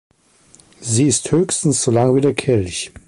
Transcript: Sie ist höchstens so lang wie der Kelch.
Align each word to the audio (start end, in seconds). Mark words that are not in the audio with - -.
Sie 0.79 1.05
ist 1.05 1.31
höchstens 1.31 1.83
so 1.83 1.91
lang 1.91 2.15
wie 2.15 2.21
der 2.21 2.33
Kelch. 2.33 2.91